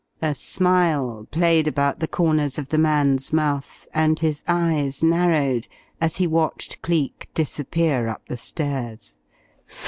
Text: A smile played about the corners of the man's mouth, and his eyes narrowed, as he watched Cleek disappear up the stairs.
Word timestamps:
A 0.23 0.33
smile 0.33 1.27
played 1.29 1.67
about 1.67 1.99
the 1.99 2.07
corners 2.07 2.57
of 2.57 2.69
the 2.69 2.79
man's 2.79 3.31
mouth, 3.31 3.87
and 3.93 4.17
his 4.17 4.43
eyes 4.47 5.03
narrowed, 5.03 5.67
as 6.01 6.15
he 6.15 6.25
watched 6.25 6.81
Cleek 6.81 7.29
disappear 7.35 8.07
up 8.07 8.25
the 8.27 8.35
stairs. 8.37 9.15